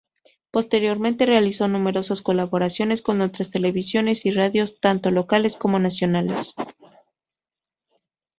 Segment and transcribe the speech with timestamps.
[0.49, 6.55] Posteriormente, realizó numerosas colaboraciones con otras televisiones y radios tanto locales como nacionales.